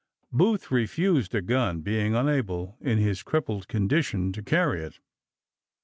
Booth 0.31 0.71
refused 0.71 1.35
a 1.35 1.43
gun, 1.43 1.81
being 1.81 2.15
unable 2.15 2.75
in 2.81 2.97
his 2.97 3.21
crippled 3.21 3.67
condition 3.67 4.33
to 4.33 4.41
carry 4.41 4.79
it. 4.81 4.97